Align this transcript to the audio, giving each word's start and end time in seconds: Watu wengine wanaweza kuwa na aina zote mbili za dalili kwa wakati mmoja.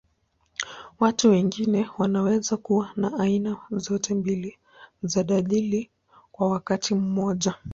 Watu 0.99 1.29
wengine 1.29 1.89
wanaweza 1.97 2.57
kuwa 2.57 2.91
na 2.95 3.19
aina 3.19 3.57
zote 3.71 4.13
mbili 4.13 4.57
za 5.03 5.23
dalili 5.23 5.89
kwa 6.31 6.49
wakati 6.49 6.95
mmoja. 6.95 7.55